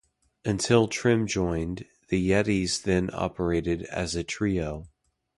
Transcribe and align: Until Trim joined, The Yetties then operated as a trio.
Until 0.43 0.87
Trim 0.87 1.27
joined, 1.27 1.85
The 2.09 2.29
Yetties 2.31 2.81
then 2.81 3.11
operated 3.13 3.83
as 3.83 4.15
a 4.15 4.23
trio. 4.23 4.87